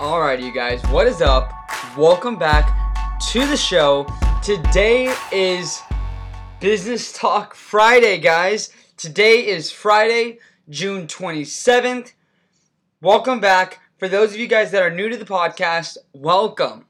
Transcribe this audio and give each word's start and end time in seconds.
Alright, 0.00 0.40
you 0.40 0.52
guys, 0.52 0.82
what 0.86 1.06
is 1.06 1.22
up? 1.22 1.52
Welcome 1.96 2.34
back 2.34 3.16
to 3.30 3.46
the 3.46 3.56
show. 3.56 4.08
Today 4.42 5.14
is 5.30 5.80
Business 6.58 7.12
Talk 7.12 7.54
Friday, 7.54 8.18
guys. 8.18 8.70
Today 8.96 9.46
is 9.46 9.70
Friday, 9.70 10.40
June 10.68 11.06
27th. 11.06 12.12
Welcome 13.00 13.38
back. 13.38 13.82
For 13.98 14.08
those 14.08 14.32
of 14.34 14.40
you 14.40 14.48
guys 14.48 14.72
that 14.72 14.82
are 14.82 14.90
new 14.90 15.08
to 15.08 15.16
the 15.16 15.24
podcast, 15.24 15.96
welcome. 16.12 16.86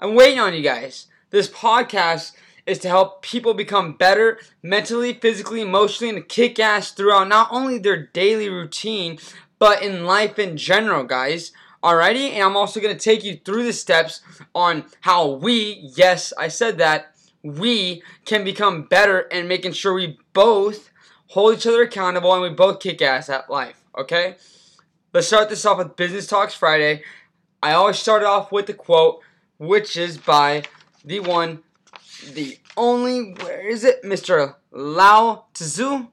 I'm 0.00 0.16
waiting 0.16 0.40
on 0.40 0.52
you 0.52 0.62
guys. 0.62 1.06
This 1.30 1.48
podcast 1.48 2.32
is 2.66 2.80
to 2.80 2.88
help 2.88 3.22
people 3.22 3.54
become 3.54 3.92
better 3.92 4.40
mentally, 4.60 5.14
physically, 5.14 5.60
emotionally, 5.60 6.16
and 6.16 6.28
kick 6.28 6.58
ass 6.58 6.90
throughout 6.90 7.28
not 7.28 7.46
only 7.52 7.78
their 7.78 8.08
daily 8.08 8.48
routine, 8.48 9.20
but 9.60 9.82
in 9.84 10.04
life 10.04 10.36
in 10.36 10.56
general, 10.56 11.04
guys. 11.04 11.52
Alrighty, 11.82 12.32
and 12.32 12.42
I'm 12.42 12.58
also 12.58 12.78
going 12.78 12.94
to 12.94 13.02
take 13.02 13.24
you 13.24 13.40
through 13.42 13.64
the 13.64 13.72
steps 13.72 14.20
on 14.54 14.84
how 15.00 15.30
we, 15.30 15.90
yes, 15.96 16.32
I 16.38 16.48
said 16.48 16.76
that, 16.76 17.14
we 17.42 18.02
can 18.26 18.44
become 18.44 18.82
better 18.82 19.20
and 19.32 19.48
making 19.48 19.72
sure 19.72 19.94
we 19.94 20.18
both 20.34 20.90
hold 21.28 21.56
each 21.56 21.66
other 21.66 21.82
accountable 21.82 22.34
and 22.34 22.42
we 22.42 22.50
both 22.50 22.80
kick 22.80 23.00
ass 23.00 23.30
at 23.30 23.48
life, 23.48 23.82
okay? 23.96 24.36
Let's 25.14 25.28
start 25.28 25.48
this 25.48 25.64
off 25.64 25.78
with 25.78 25.96
Business 25.96 26.26
Talks 26.26 26.52
Friday. 26.52 27.02
I 27.62 27.72
always 27.72 27.98
start 27.98 28.24
off 28.24 28.52
with 28.52 28.68
a 28.68 28.74
quote, 28.74 29.20
which 29.56 29.96
is 29.96 30.18
by 30.18 30.64
the 31.02 31.20
one, 31.20 31.62
the 32.34 32.58
only, 32.76 33.32
where 33.40 33.66
is 33.66 33.84
it? 33.84 34.02
Mr. 34.02 34.56
Lao 34.70 35.46
Tzu? 35.54 36.08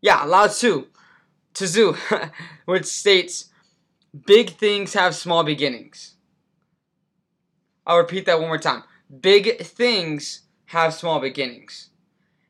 Yeah, 0.00 0.24
Lao 0.24 0.48
Tzu. 0.48 0.86
Tzu, 1.54 1.94
which 2.64 2.86
states, 2.86 3.50
Big 4.26 4.50
things 4.50 4.94
have 4.94 5.16
small 5.16 5.42
beginnings. 5.42 6.14
I'll 7.84 7.98
repeat 7.98 8.26
that 8.26 8.38
one 8.38 8.48
more 8.48 8.58
time. 8.58 8.84
Big 9.20 9.60
things 9.60 10.42
have 10.66 10.94
small 10.94 11.20
beginnings. 11.20 11.90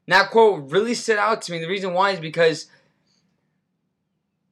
And 0.06 0.12
that 0.12 0.30
quote 0.30 0.70
really 0.70 0.94
stood 0.94 1.16
out 1.16 1.40
to 1.42 1.52
me. 1.52 1.58
The 1.58 1.68
reason 1.68 1.94
why 1.94 2.10
is 2.10 2.20
because 2.20 2.66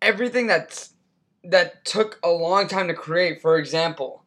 everything 0.01 0.47
that's 0.47 0.95
that 1.45 1.85
took 1.85 2.19
a 2.23 2.31
long 2.31 2.67
time 2.67 2.89
to 2.89 2.95
create, 2.95 3.43
for 3.43 3.59
example, 3.59 4.23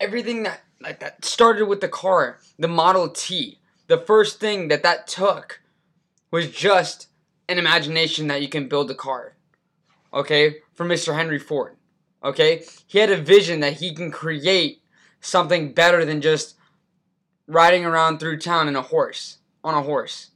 everything 0.00 0.42
that 0.42 0.62
like 0.80 0.98
that 1.00 1.24
started 1.24 1.66
with 1.66 1.80
the 1.80 1.88
car, 1.88 2.40
the 2.58 2.68
Model 2.68 3.08
T. 3.08 3.60
The 3.86 3.98
first 3.98 4.40
thing 4.40 4.68
that 4.68 4.82
that 4.82 5.06
took 5.06 5.60
was 6.30 6.50
just 6.50 7.06
an 7.48 7.58
imagination 7.58 8.26
that 8.26 8.42
you 8.42 8.48
can 8.48 8.68
build 8.68 8.90
a 8.90 8.94
car 8.94 9.37
okay, 10.12 10.56
from 10.74 10.88
Mr. 10.88 11.14
Henry 11.14 11.38
Ford. 11.38 11.76
Okay? 12.22 12.64
He 12.86 12.98
had 12.98 13.10
a 13.10 13.16
vision 13.16 13.60
that 13.60 13.74
he 13.74 13.94
can 13.94 14.10
create 14.10 14.82
something 15.20 15.72
better 15.72 16.04
than 16.04 16.20
just 16.20 16.56
riding 17.46 17.84
around 17.84 18.18
through 18.18 18.38
town 18.38 18.68
in 18.68 18.76
a 18.76 18.82
horse, 18.82 19.38
on 19.64 19.74
a 19.74 19.82
horse. 19.82 20.30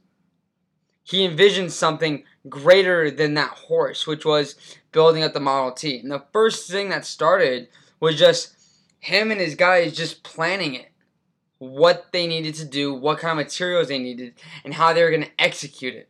He 1.03 1.25
envisioned 1.25 1.71
something 1.71 2.23
greater 2.49 3.11
than 3.11 3.33
that 3.33 3.49
horse, 3.49 4.07
which 4.07 4.25
was 4.25 4.55
building 4.91 5.23
up 5.23 5.33
the 5.33 5.39
Model 5.39 5.71
T. 5.71 5.99
And 5.99 6.11
the 6.11 6.23
first 6.31 6.69
thing 6.69 6.89
that 6.89 7.05
started 7.05 7.67
was 7.99 8.17
just 8.17 8.55
him 8.99 9.31
and 9.31 9.39
his 9.39 9.55
guys 9.55 9.95
just 9.95 10.23
planning 10.23 10.75
it. 10.75 10.89
What 11.59 12.07
they 12.11 12.27
needed 12.27 12.55
to 12.55 12.65
do, 12.65 12.93
what 12.93 13.19
kind 13.19 13.39
of 13.39 13.45
materials 13.45 13.87
they 13.87 13.99
needed, 13.99 14.33
and 14.65 14.73
how 14.73 14.93
they 14.93 15.03
were 15.03 15.09
going 15.09 15.23
to 15.23 15.41
execute 15.41 15.93
it. 15.93 16.09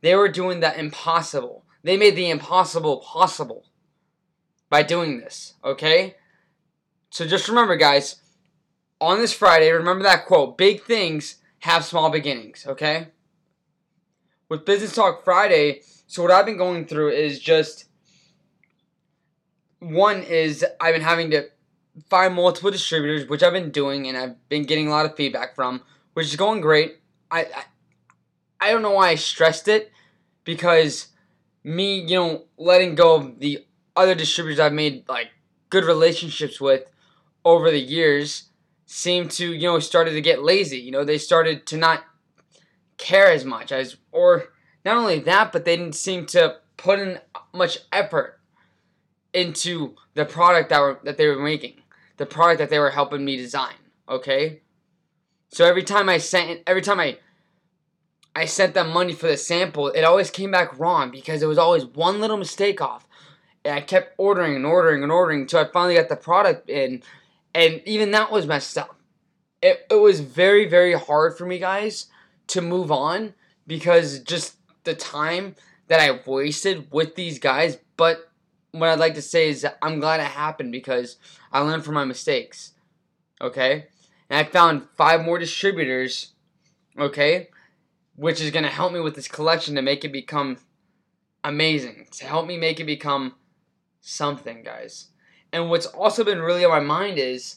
They 0.00 0.14
were 0.14 0.28
doing 0.28 0.60
the 0.60 0.78
impossible. 0.78 1.64
They 1.84 1.98
made 1.98 2.16
the 2.16 2.30
impossible 2.30 2.96
possible 2.96 3.66
by 4.70 4.82
doing 4.82 5.18
this, 5.18 5.52
okay? 5.62 6.16
So 7.10 7.26
just 7.26 7.46
remember, 7.46 7.76
guys, 7.76 8.16
on 9.00 9.18
this 9.18 9.34
Friday, 9.34 9.70
remember 9.70 10.02
that 10.02 10.24
quote 10.26 10.56
big 10.56 10.82
things 10.82 11.36
have 11.60 11.84
small 11.84 12.10
beginnings, 12.10 12.66
okay? 12.66 13.08
With 14.48 14.64
Business 14.64 14.94
Talk 14.94 15.24
Friday, 15.24 15.82
so 16.06 16.22
what 16.22 16.30
I've 16.30 16.46
been 16.46 16.56
going 16.56 16.86
through 16.86 17.10
is 17.10 17.38
just 17.38 17.84
one 19.78 20.22
is 20.22 20.64
I've 20.80 20.94
been 20.94 21.02
having 21.02 21.30
to 21.32 21.48
find 22.08 22.34
multiple 22.34 22.70
distributors, 22.70 23.28
which 23.28 23.42
I've 23.42 23.52
been 23.52 23.70
doing, 23.70 24.06
and 24.06 24.16
I've 24.16 24.48
been 24.48 24.64
getting 24.64 24.88
a 24.88 24.90
lot 24.90 25.04
of 25.06 25.16
feedback 25.16 25.54
from, 25.54 25.82
which 26.14 26.26
is 26.26 26.36
going 26.36 26.62
great. 26.62 26.98
I 27.30 27.40
I, 27.40 27.64
I 28.60 28.70
don't 28.70 28.82
know 28.82 28.92
why 28.92 29.10
I 29.10 29.14
stressed 29.16 29.68
it 29.68 29.92
because 30.44 31.08
me, 31.64 32.00
you 32.00 32.16
know, 32.16 32.44
letting 32.58 32.94
go 32.94 33.16
of 33.16 33.40
the 33.40 33.64
other 33.96 34.14
distributors 34.14 34.60
I've 34.60 34.72
made 34.72 35.08
like 35.08 35.30
good 35.70 35.84
relationships 35.84 36.60
with 36.60 36.84
over 37.44 37.70
the 37.70 37.80
years 37.80 38.50
seemed 38.86 39.30
to, 39.32 39.52
you 39.52 39.62
know, 39.62 39.78
started 39.78 40.12
to 40.12 40.20
get 40.20 40.42
lazy. 40.42 40.78
You 40.78 40.92
know, 40.92 41.04
they 41.04 41.18
started 41.18 41.66
to 41.68 41.76
not 41.76 42.04
care 42.98 43.30
as 43.30 43.44
much 43.44 43.72
as 43.72 43.96
or 44.12 44.52
not 44.84 44.96
only 44.96 45.18
that, 45.20 45.52
but 45.52 45.64
they 45.64 45.76
didn't 45.76 45.94
seem 45.94 46.26
to 46.26 46.58
put 46.76 46.98
in 46.98 47.18
much 47.52 47.78
effort 47.92 48.40
into 49.32 49.94
the 50.14 50.24
product 50.24 50.68
that 50.68 50.80
were 50.80 51.00
that 51.04 51.16
they 51.16 51.26
were 51.26 51.42
making, 51.42 51.80
the 52.18 52.26
product 52.26 52.58
that 52.58 52.70
they 52.70 52.78
were 52.78 52.90
helping 52.90 53.24
me 53.24 53.36
design. 53.36 53.74
Okay, 54.08 54.60
so 55.48 55.64
every 55.64 55.82
time 55.82 56.08
I 56.08 56.18
sent, 56.18 56.60
every 56.66 56.82
time 56.82 57.00
I 57.00 57.18
I 58.36 58.46
sent 58.46 58.74
them 58.74 58.92
money 58.92 59.12
for 59.12 59.28
the 59.28 59.36
sample, 59.36 59.88
it 59.88 60.02
always 60.02 60.30
came 60.30 60.50
back 60.50 60.78
wrong 60.78 61.10
because 61.10 61.42
it 61.42 61.46
was 61.46 61.58
always 61.58 61.84
one 61.84 62.20
little 62.20 62.36
mistake 62.36 62.80
off. 62.80 63.06
And 63.64 63.76
I 63.76 63.80
kept 63.80 64.14
ordering 64.18 64.56
and 64.56 64.66
ordering 64.66 65.02
and 65.02 65.12
ordering 65.12 65.42
until 65.42 65.60
I 65.60 65.64
finally 65.64 65.94
got 65.94 66.08
the 66.08 66.16
product 66.16 66.68
in, 66.68 67.02
and 67.54 67.80
even 67.86 68.10
that 68.10 68.32
was 68.32 68.46
messed 68.46 68.76
up. 68.76 68.96
It, 69.62 69.86
it 69.90 69.94
was 69.94 70.20
very, 70.20 70.68
very 70.68 70.94
hard 70.94 71.38
for 71.38 71.46
me, 71.46 71.58
guys, 71.58 72.06
to 72.48 72.60
move 72.60 72.92
on 72.92 73.34
because 73.66 74.18
just 74.18 74.56
the 74.82 74.94
time 74.94 75.54
that 75.88 76.00
I 76.00 76.20
wasted 76.26 76.88
with 76.90 77.14
these 77.14 77.38
guys. 77.38 77.78
But 77.96 78.30
what 78.72 78.90
I'd 78.90 78.98
like 78.98 79.14
to 79.14 79.22
say 79.22 79.48
is 79.48 79.66
I'm 79.80 80.00
glad 80.00 80.20
it 80.20 80.26
happened 80.26 80.72
because 80.72 81.16
I 81.52 81.60
learned 81.60 81.84
from 81.84 81.94
my 81.94 82.04
mistakes. 82.04 82.72
Okay? 83.40 83.86
And 84.28 84.38
I 84.38 84.50
found 84.50 84.88
five 84.96 85.24
more 85.24 85.38
distributors. 85.38 86.32
Okay? 86.98 87.48
Which 88.16 88.40
is 88.40 88.50
going 88.50 88.64
to 88.64 88.70
help 88.70 88.92
me 88.92 89.00
with 89.00 89.14
this 89.14 89.28
collection 89.28 89.74
to 89.74 89.82
make 89.82 90.04
it 90.04 90.12
become 90.12 90.58
amazing, 91.42 92.06
to 92.12 92.24
help 92.24 92.46
me 92.46 92.56
make 92.56 92.80
it 92.80 92.84
become 92.84 93.34
something, 94.00 94.62
guys. 94.62 95.08
And 95.52 95.70
what's 95.70 95.86
also 95.86 96.24
been 96.24 96.40
really 96.40 96.64
on 96.64 96.70
my 96.70 96.80
mind 96.80 97.18
is 97.18 97.56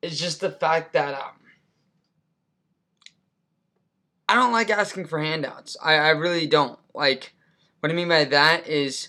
is 0.00 0.18
just 0.18 0.40
the 0.40 0.50
fact 0.50 0.92
that 0.92 1.14
um, 1.14 1.38
I 4.28 4.34
don't 4.34 4.52
like 4.52 4.70
asking 4.70 5.06
for 5.06 5.18
handouts. 5.18 5.76
I, 5.82 5.94
I 5.94 6.10
really 6.10 6.46
don't. 6.46 6.78
Like, 6.94 7.32
what 7.80 7.90
I 7.90 7.94
mean 7.94 8.08
by 8.08 8.24
that 8.24 8.68
is 8.68 9.08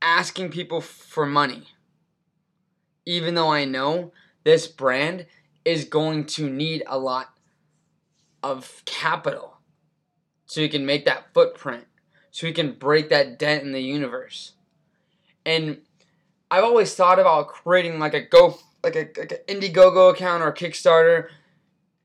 asking 0.00 0.50
people 0.50 0.80
for 0.80 1.26
money. 1.26 1.64
Even 3.04 3.34
though 3.34 3.50
I 3.50 3.64
know 3.64 4.12
this 4.44 4.68
brand 4.68 5.26
is 5.64 5.84
going 5.84 6.26
to 6.26 6.48
need 6.48 6.84
a 6.86 6.98
lot 6.98 7.34
of 8.42 8.82
capital 8.84 9.58
so 10.46 10.60
he 10.60 10.68
can 10.68 10.84
make 10.84 11.04
that 11.06 11.32
footprint, 11.32 11.84
so 12.30 12.46
he 12.46 12.52
can 12.52 12.72
break 12.72 13.08
that 13.08 13.38
dent 13.38 13.62
in 13.62 13.72
the 13.72 13.82
universe. 13.82 14.52
And 15.46 15.78
I've 16.50 16.64
always 16.64 16.94
thought 16.94 17.18
about 17.18 17.48
creating 17.48 17.98
like 17.98 18.14
a 18.14 18.20
go 18.20 18.58
like 18.84 18.96
a 18.96 19.08
like 19.18 19.32
an 19.32 19.38
Indiegogo 19.60 20.12
account 20.12 20.42
or 20.42 20.52
Kickstarter 20.52 21.28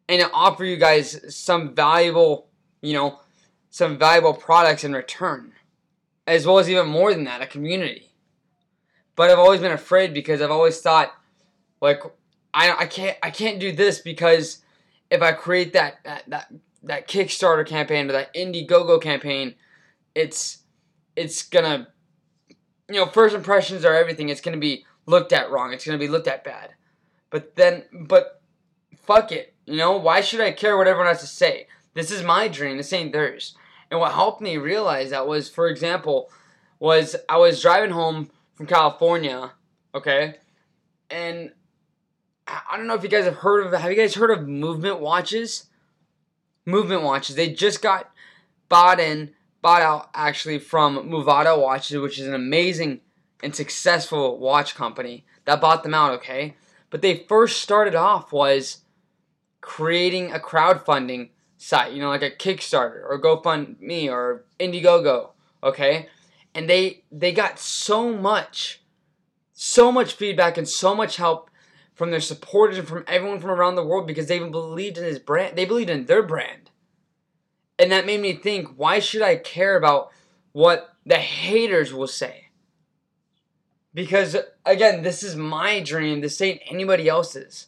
and 0.07 0.23
offer 0.33 0.63
you 0.63 0.77
guys 0.77 1.35
some 1.35 1.75
valuable, 1.75 2.47
you 2.81 2.93
know, 2.93 3.19
some 3.69 3.97
valuable 3.97 4.33
products 4.33 4.83
in 4.83 4.93
return. 4.93 5.51
As 6.25 6.45
well 6.45 6.59
as 6.59 6.69
even 6.69 6.87
more 6.87 7.13
than 7.13 7.23
that, 7.23 7.41
a 7.41 7.47
community. 7.47 8.11
But 9.15 9.29
I've 9.29 9.39
always 9.39 9.61
been 9.61 9.71
afraid 9.71 10.13
because 10.13 10.41
I've 10.41 10.51
always 10.51 10.79
thought 10.79 11.13
like 11.81 12.01
I, 12.53 12.73
I 12.79 12.85
can't 12.85 13.17
I 13.21 13.29
can't 13.29 13.59
do 13.59 13.71
this 13.71 13.99
because 13.99 14.61
if 15.09 15.21
I 15.21 15.31
create 15.31 15.73
that 15.73 16.03
that 16.03 16.23
that, 16.27 16.53
that 16.83 17.07
Kickstarter 17.07 17.65
campaign 17.65 18.09
or 18.09 18.13
that 18.13 18.33
Indiegogo 18.33 19.01
campaign, 19.01 19.55
it's 20.15 20.63
it's 21.15 21.43
gonna 21.43 21.87
you 22.89 22.95
know 22.95 23.05
first 23.05 23.35
impressions 23.35 23.85
are 23.85 23.95
everything. 23.95 24.29
It's 24.29 24.41
gonna 24.41 24.57
be 24.57 24.85
looked 25.05 25.33
at 25.33 25.51
wrong. 25.51 25.73
It's 25.73 25.85
gonna 25.85 25.97
be 25.97 26.07
looked 26.07 26.27
at 26.27 26.43
bad. 26.43 26.71
But 27.29 27.55
then, 27.55 27.83
but 27.93 28.41
fuck 28.95 29.31
it. 29.31 29.53
You 29.65 29.77
know 29.77 29.97
why 29.97 30.21
should 30.21 30.41
I 30.41 30.51
care 30.51 30.77
what 30.77 30.87
everyone 30.87 31.07
has 31.07 31.21
to 31.21 31.27
say? 31.27 31.67
This 31.93 32.11
is 32.11 32.23
my 32.23 32.47
dream. 32.47 32.77
This 32.77 32.93
ain't 32.93 33.11
theirs. 33.11 33.55
And 33.89 33.99
what 33.99 34.13
helped 34.13 34.41
me 34.41 34.57
realize 34.57 35.09
that 35.09 35.27
was, 35.27 35.49
for 35.49 35.67
example, 35.67 36.29
was 36.79 37.15
I 37.27 37.37
was 37.37 37.61
driving 37.61 37.91
home 37.91 38.29
from 38.55 38.67
California, 38.67 39.51
okay, 39.95 40.35
and 41.09 41.51
I 42.47 42.77
don't 42.77 42.87
know 42.87 42.95
if 42.95 43.03
you 43.03 43.09
guys 43.09 43.25
have 43.25 43.37
heard 43.37 43.65
of. 43.65 43.79
Have 43.79 43.91
you 43.91 43.97
guys 43.97 44.15
heard 44.15 44.31
of 44.31 44.47
movement 44.47 44.99
watches? 44.99 45.65
Movement 46.65 47.03
watches. 47.03 47.35
They 47.35 47.51
just 47.51 47.81
got 47.81 48.09
bought 48.69 48.99
in, 48.99 49.31
bought 49.61 49.81
out 49.81 50.09
actually 50.13 50.59
from 50.59 51.09
Movado 51.09 51.61
watches, 51.61 51.99
which 51.99 52.19
is 52.19 52.27
an 52.27 52.33
amazing, 52.33 53.01
and 53.43 53.55
successful 53.55 54.37
watch 54.37 54.75
company 54.75 55.25
that 55.45 55.61
bought 55.61 55.83
them 55.83 55.93
out, 55.93 56.11
okay? 56.13 56.55
But 56.89 57.01
they 57.01 57.25
first 57.27 57.61
started 57.61 57.95
off 57.95 58.31
was 58.31 58.79
creating 59.61 60.31
a 60.31 60.39
crowdfunding 60.39 61.29
site, 61.57 61.93
you 61.93 62.01
know, 62.01 62.09
like 62.09 62.21
a 62.21 62.31
Kickstarter 62.31 63.03
or 63.07 63.21
GoFundMe 63.21 64.09
or 64.09 64.45
Indiegogo, 64.59 65.31
okay? 65.63 66.07
And 66.55 66.69
they 66.69 67.03
they 67.11 67.31
got 67.33 67.59
so 67.59 68.13
much 68.13 68.81
so 69.59 69.91
much 69.91 70.13
feedback 70.13 70.55
and 70.57 70.69
so 70.69 70.93
much 70.93 71.17
help 71.17 71.49
from 71.97 72.11
their 72.11 72.21
supporters 72.21 72.77
and 72.77 72.87
from 72.87 73.03
everyone 73.07 73.39
from 73.39 73.49
around 73.49 73.75
the 73.75 73.83
world 73.83 74.05
because 74.05 74.27
they 74.27 74.35
even 74.35 74.51
believed 74.51 74.99
in 74.99 75.03
his 75.03 75.17
brand. 75.17 75.57
They 75.57 75.65
believed 75.65 75.89
in 75.89 76.05
their 76.05 76.21
brand. 76.21 76.69
And 77.79 77.91
that 77.91 78.05
made 78.05 78.21
me 78.21 78.33
think, 78.33 78.69
why 78.75 78.99
should 78.99 79.23
I 79.23 79.35
care 79.35 79.75
about 79.75 80.11
what 80.51 80.95
the 81.05 81.17
haters 81.17 81.91
will 81.91 82.07
say? 82.07 82.49
Because 83.95 84.37
again, 84.63 85.01
this 85.01 85.23
is 85.23 85.35
my 85.35 85.79
dream. 85.79 86.21
This 86.21 86.39
ain't 86.39 86.61
anybody 86.69 87.09
else's. 87.09 87.67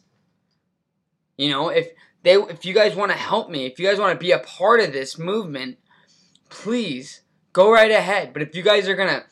You 1.36 1.50
know, 1.50 1.68
if 1.68 1.88
they 2.22 2.34
if 2.34 2.64
you 2.64 2.72
guys 2.72 2.94
want 2.94 3.10
to 3.10 3.18
help 3.18 3.50
me, 3.50 3.66
if 3.66 3.80
you 3.80 3.86
guys 3.88 3.98
want 3.98 4.12
to 4.12 4.24
be 4.24 4.30
a 4.30 4.38
part 4.38 4.78
of 4.78 4.92
this 4.92 5.18
movement, 5.18 5.78
please 6.50 7.22
go 7.52 7.72
right 7.72 7.90
ahead. 7.90 8.32
But 8.32 8.42
if 8.42 8.54
you 8.54 8.62
guys 8.62 8.88
are 8.88 8.94
gonna 8.94 9.24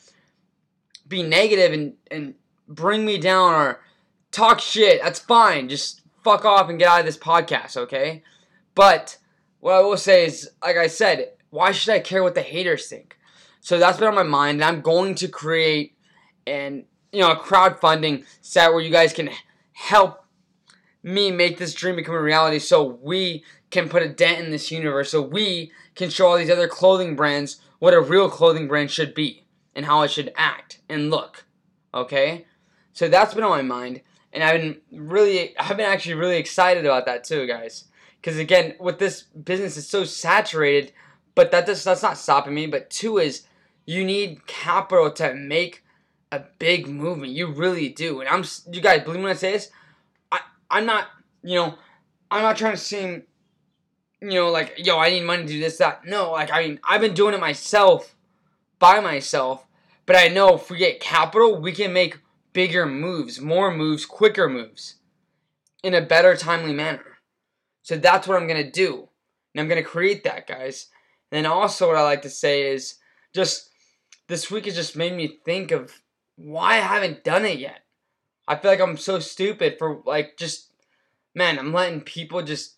be 1.07 1.23
negative 1.23 1.71
and, 1.71 1.93
and 2.11 2.33
bring 2.67 3.05
me 3.05 3.17
down 3.17 3.53
or 3.53 3.79
talk 4.31 4.59
shit, 4.59 5.01
that's 5.01 5.19
fine. 5.19 5.69
Just 5.69 6.01
fuck 6.23 6.45
off 6.45 6.69
and 6.69 6.79
get 6.79 6.87
out 6.87 6.99
of 7.01 7.05
this 7.05 7.17
podcast, 7.17 7.77
okay? 7.77 8.23
But 8.75 9.17
what 9.59 9.73
I 9.73 9.81
will 9.81 9.97
say 9.97 10.25
is, 10.25 10.49
like 10.61 10.77
I 10.77 10.87
said, 10.87 11.31
why 11.49 11.71
should 11.71 11.93
I 11.93 11.99
care 11.99 12.23
what 12.23 12.35
the 12.35 12.41
haters 12.41 12.87
think? 12.87 13.17
So 13.61 13.77
that's 13.77 13.97
been 13.97 14.07
on 14.07 14.15
my 14.15 14.23
mind, 14.23 14.55
and 14.57 14.63
I'm 14.63 14.81
going 14.81 15.15
to 15.15 15.27
create 15.27 15.95
an 16.47 16.85
you 17.11 17.21
know, 17.21 17.31
a 17.31 17.39
crowdfunding 17.39 18.25
site 18.41 18.71
where 18.71 18.81
you 18.81 18.91
guys 18.91 19.13
can 19.13 19.29
help 19.73 20.23
me 21.01 21.31
make 21.31 21.57
this 21.57 21.73
dream 21.73 21.95
become 21.95 22.15
a 22.15 22.21
reality 22.21 22.59
so 22.59 22.83
we 22.83 23.43
can 23.71 23.87
put 23.87 24.03
a 24.03 24.09
dent 24.09 24.43
in 24.43 24.51
this 24.51 24.71
universe 24.71 25.11
so 25.11 25.21
we 25.21 25.71
can 25.95 26.09
show 26.09 26.27
all 26.27 26.37
these 26.37 26.49
other 26.49 26.67
clothing 26.67 27.15
brands 27.15 27.61
what 27.79 27.93
a 27.93 28.01
real 28.01 28.29
clothing 28.29 28.67
brand 28.67 28.91
should 28.91 29.13
be 29.13 29.45
and 29.73 29.85
how 29.85 30.01
it 30.01 30.11
should 30.11 30.33
act 30.35 30.79
and 30.89 31.09
look 31.09 31.45
okay 31.93 32.45
so 32.91 33.07
that's 33.07 33.33
been 33.33 33.43
on 33.43 33.49
my 33.49 33.61
mind 33.61 34.01
and 34.33 34.43
i've 34.43 34.61
been 34.61 34.77
really 34.91 35.57
i've 35.57 35.77
been 35.77 35.85
actually 35.85 36.15
really 36.15 36.37
excited 36.37 36.85
about 36.85 37.05
that 37.05 37.23
too 37.23 37.47
guys 37.47 37.85
because 38.21 38.37
again 38.37 38.75
with 38.79 38.99
this 38.99 39.23
business 39.23 39.77
it's 39.77 39.87
so 39.87 40.03
saturated 40.03 40.91
but 41.35 41.51
that 41.51 41.65
does, 41.65 41.83
that's 41.83 42.03
not 42.03 42.17
stopping 42.17 42.53
me 42.53 42.67
but 42.67 42.89
two 42.89 43.17
is 43.17 43.43
you 43.85 44.05
need 44.05 44.45
capital 44.45 45.09
to 45.11 45.33
make 45.33 45.83
a 46.31 46.43
big 46.59 46.87
movement. 46.87 47.33
You 47.33 47.47
really 47.47 47.89
do. 47.89 48.19
And 48.19 48.29
I'm, 48.29 48.43
you 48.71 48.81
guys 48.81 49.03
believe 49.03 49.17
me 49.17 49.23
when 49.23 49.31
I 49.31 49.35
say 49.35 49.53
this? 49.53 49.71
I, 50.31 50.39
I'm 50.69 50.85
not, 50.85 51.07
you 51.41 51.55
know, 51.55 51.75
I'm 52.29 52.43
not 52.43 52.57
trying 52.57 52.73
to 52.73 52.77
seem, 52.77 53.23
you 54.21 54.35
know, 54.35 54.49
like, 54.49 54.75
yo, 54.77 54.99
I 54.99 55.09
need 55.09 55.23
money 55.23 55.43
to 55.43 55.47
do 55.47 55.59
this, 55.59 55.77
that. 55.77 56.05
No, 56.05 56.31
like, 56.31 56.51
I 56.51 56.67
mean, 56.67 56.79
I've 56.83 57.01
been 57.01 57.13
doing 57.13 57.33
it 57.33 57.39
myself, 57.39 58.15
by 58.77 58.99
myself. 58.99 59.65
But 60.05 60.15
I 60.15 60.27
know 60.27 60.55
if 60.55 60.69
we 60.69 60.77
get 60.77 60.99
capital, 60.99 61.59
we 61.59 61.71
can 61.71 61.93
make 61.93 62.19
bigger 62.53 62.85
moves, 62.85 63.39
more 63.39 63.73
moves, 63.73 64.05
quicker 64.05 64.49
moves 64.49 64.95
in 65.83 65.93
a 65.93 66.01
better, 66.01 66.35
timely 66.35 66.73
manner. 66.73 67.19
So 67.83 67.97
that's 67.97 68.27
what 68.27 68.37
I'm 68.37 68.47
going 68.47 68.63
to 68.63 68.71
do. 68.71 69.09
And 69.53 69.61
I'm 69.61 69.67
going 69.67 69.81
to 69.81 69.89
create 69.89 70.23
that, 70.23 70.47
guys. 70.47 70.87
And 71.31 71.45
then 71.45 71.51
also, 71.51 71.87
what 71.87 71.95
I 71.95 72.03
like 72.03 72.21
to 72.23 72.29
say 72.29 72.71
is 72.71 72.95
just 73.33 73.69
this 74.27 74.51
week 74.51 74.65
has 74.65 74.75
just 74.75 74.95
made 74.95 75.13
me 75.13 75.39
think 75.45 75.71
of 75.71 76.01
why 76.35 76.73
I 76.73 76.81
haven't 76.81 77.23
done 77.23 77.45
it 77.45 77.59
yet. 77.59 77.83
I 78.47 78.55
feel 78.55 78.71
like 78.71 78.79
I'm 78.79 78.97
so 78.97 79.19
stupid 79.19 79.77
for 79.77 80.01
like 80.05 80.37
just 80.37 80.69
man, 81.35 81.59
I'm 81.59 81.73
letting 81.73 82.01
people 82.01 82.41
just 82.41 82.75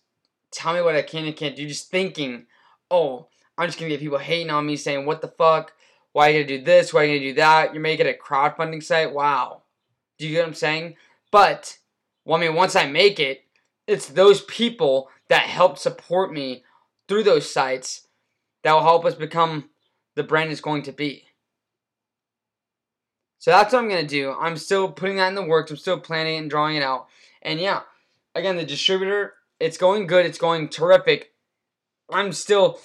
tell 0.50 0.74
me 0.74 0.82
what 0.82 0.94
I 0.94 1.02
can 1.02 1.24
and 1.24 1.36
can't 1.36 1.56
do, 1.56 1.66
just 1.66 1.90
thinking, 1.90 2.46
oh, 2.90 3.28
I'm 3.56 3.66
just 3.66 3.78
gonna 3.78 3.88
get 3.88 4.00
people 4.00 4.18
hating 4.18 4.50
on 4.50 4.66
me 4.66 4.76
saying, 4.76 5.06
What 5.06 5.20
the 5.20 5.28
fuck? 5.28 5.72
Why 6.12 6.28
are 6.28 6.30
you 6.32 6.44
gonna 6.44 6.58
do 6.58 6.64
this? 6.64 6.92
Why 6.92 7.02
are 7.02 7.04
you 7.04 7.18
gonna 7.18 7.30
do 7.30 7.34
that? 7.34 7.74
You're 7.74 7.82
making 7.82 8.06
a 8.06 8.12
crowdfunding 8.12 8.82
site? 8.82 9.12
Wow. 9.12 9.61
Do 10.22 10.28
you 10.28 10.34
get 10.34 10.42
what 10.42 10.48
I'm 10.50 10.54
saying? 10.54 10.94
But 11.32 11.78
well, 12.24 12.38
I 12.38 12.40
mean 12.40 12.54
once 12.54 12.76
I 12.76 12.86
make 12.86 13.18
it, 13.18 13.42
it's 13.88 14.06
those 14.06 14.42
people 14.42 15.10
that 15.28 15.42
help 15.42 15.78
support 15.78 16.32
me 16.32 16.62
through 17.08 17.24
those 17.24 17.52
sites 17.52 18.06
that 18.62 18.72
will 18.72 18.84
help 18.84 19.04
us 19.04 19.16
become 19.16 19.70
the 20.14 20.22
brand 20.22 20.52
is 20.52 20.60
going 20.60 20.84
to 20.84 20.92
be. 20.92 21.24
So 23.40 23.50
that's 23.50 23.72
what 23.72 23.80
I'm 23.80 23.88
going 23.88 24.06
to 24.06 24.06
do. 24.06 24.32
I'm 24.38 24.56
still 24.56 24.92
putting 24.92 25.16
that 25.16 25.26
in 25.26 25.34
the 25.34 25.42
works. 25.42 25.72
I'm 25.72 25.76
still 25.76 25.98
planning 25.98 26.38
and 26.38 26.48
drawing 26.48 26.76
it 26.76 26.84
out. 26.84 27.08
And 27.42 27.58
yeah, 27.58 27.80
again, 28.36 28.56
the 28.56 28.64
distributor, 28.64 29.34
it's 29.58 29.76
going 29.76 30.06
good. 30.06 30.24
It's 30.24 30.38
going 30.38 30.68
terrific. 30.68 31.32
I'm 32.08 32.30
still 32.30 32.78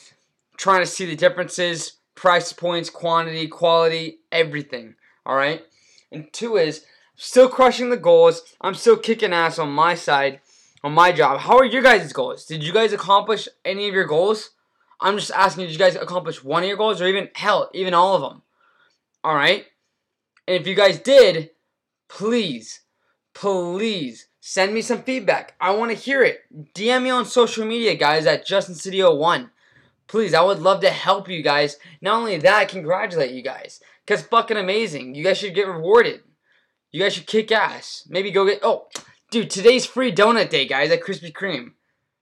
trying 0.58 0.82
to 0.82 0.88
see 0.88 1.06
the 1.06 1.16
differences, 1.16 1.98
price 2.16 2.52
points, 2.52 2.90
quantity, 2.90 3.48
quality, 3.48 4.22
everything. 4.32 4.96
All 5.24 5.36
right. 5.36 5.62
And 6.12 6.34
two 6.34 6.58
is 6.58 6.84
still 7.18 7.50
crushing 7.50 7.90
the 7.90 7.98
goals. 7.98 8.44
I'm 8.62 8.76
still 8.76 8.96
kicking 8.96 9.34
ass 9.34 9.60
on 9.60 9.70
my 9.72 9.96
side, 9.96 10.40
on 10.84 10.94
my 10.94 11.12
job. 11.12 11.42
How 11.42 11.58
are 11.58 11.66
your 11.66 11.82
guys' 11.82 12.14
goals? 12.14 12.46
Did 12.46 12.64
you 12.64 12.72
guys 12.72 12.94
accomplish 12.94 13.50
any 13.66 13.90
of 13.90 13.94
your 13.94 14.06
goals? 14.06 14.52
I'm 15.02 15.18
just 15.18 15.32
asking, 15.32 15.66
did 15.66 15.74
you 15.74 15.80
guys 15.80 15.96
accomplish 15.96 16.44
one 16.44 16.64
of 16.64 16.70
your 16.70 16.78
goals 16.78 17.02
or 17.02 17.08
even, 17.08 17.30
hell, 17.36 17.70
even 17.74 17.94
all 17.94 18.16
of 18.16 18.22
them? 18.22 18.42
All 19.24 19.36
right. 19.36 19.66
And 20.48 20.56
if 20.56 20.66
you 20.66 20.76
guys 20.76 21.00
did, 21.00 21.50
please, 22.08 22.82
please 23.34 24.28
send 24.40 24.74
me 24.74 24.82
some 24.82 25.04
feedback. 25.04 25.56
I 25.60 25.76
want 25.76 25.92
to 25.92 25.98
hear 25.98 26.24
it. 26.24 26.40
DM 26.74 27.04
me 27.04 27.10
on 27.10 27.26
social 27.26 27.66
media, 27.66 27.96
guys, 27.96 28.26
at 28.26 28.48
JustinSedillo1. 28.48 29.50
Please, 30.08 30.34
I 30.34 30.42
would 30.42 30.60
love 30.60 30.80
to 30.82 30.90
help 30.90 31.28
you 31.28 31.44
guys. 31.44 31.78
Not 32.02 32.20
only 32.20 32.38
that, 32.38 32.70
congratulate 32.70 33.32
you 33.32 33.44
guys. 33.44 33.82
Because 34.06 34.24
fucking 34.24 34.56
amazing. 34.56 35.16
You 35.16 35.24
guys 35.24 35.38
should 35.38 35.54
get 35.54 35.68
rewarded. 35.68 36.22
You 36.92 37.02
guys 37.02 37.14
should 37.14 37.28
kick 37.28 37.52
ass. 37.52 38.08
Maybe 38.10 38.32
go 38.32 38.46
get. 38.46 38.60
Oh, 38.64 38.88
dude, 39.30 39.50
today's 39.50 39.86
free 39.86 40.12
donut 40.12 40.50
day, 40.50 40.66
guys, 40.66 40.92
at 40.92 41.04
Krispy 41.04 41.32
Kreme. 41.32 41.72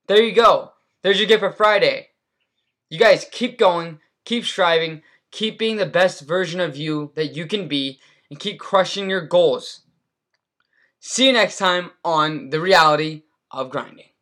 There 0.07 0.21
you 0.21 0.33
go. 0.33 0.71
There's 1.01 1.19
your 1.19 1.27
gift 1.27 1.41
for 1.41 1.51
Friday. 1.51 2.09
You 2.89 2.99
guys 2.99 3.27
keep 3.31 3.57
going, 3.57 3.99
keep 4.23 4.45
striving, 4.45 5.01
keep 5.31 5.59
being 5.59 5.77
the 5.77 5.85
best 5.85 6.21
version 6.21 6.59
of 6.59 6.77
you 6.77 7.11
that 7.15 7.35
you 7.35 7.45
can 7.45 7.67
be 7.67 7.99
and 8.29 8.39
keep 8.39 8.59
crushing 8.59 9.09
your 9.09 9.25
goals. 9.25 9.81
See 10.99 11.27
you 11.27 11.33
next 11.33 11.57
time 11.57 11.91
on 12.03 12.49
The 12.49 12.59
Reality 12.59 13.23
of 13.51 13.69
Grinding. 13.69 14.14